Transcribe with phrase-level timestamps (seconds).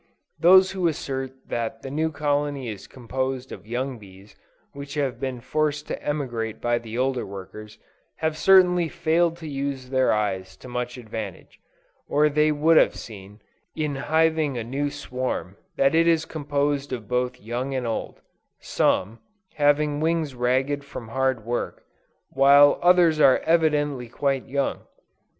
[0.39, 4.35] Those who assert that the new colony is composed of young bees
[4.73, 7.77] which have been forced to emigrate by the older ones,
[8.15, 11.59] have certainly failed to use their eyes to much advantage,
[12.07, 13.43] or they would have seen,
[13.75, 18.21] in hiving a new swarm, that it is composed of both young and old;
[18.59, 19.19] some,
[19.53, 21.85] having wings ragged from hard work,
[22.29, 24.79] while others are evidently quite young.